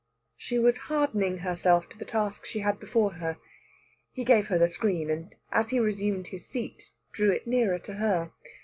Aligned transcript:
She 0.35 0.57
was 0.57 0.79
hardening 0.89 1.37
herself 1.45 1.87
to 1.89 1.97
the 1.99 2.05
task 2.05 2.43
she 2.43 2.61
had 2.61 2.79
before 2.79 3.11
her. 3.21 3.37
He 4.11 4.23
gave 4.23 4.47
her 4.47 4.57
the 4.57 4.67
screen, 4.67 5.11
and 5.11 5.35
as 5.51 5.69
he 5.69 5.79
resumed 5.79 6.25
his 6.29 6.43
seat 6.47 6.89
drew 7.11 7.29
it 7.29 7.45
nearer 7.45 7.77
to 7.77 7.93
her. 7.93 8.31